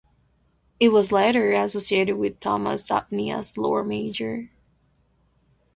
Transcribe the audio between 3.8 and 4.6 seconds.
Mayor.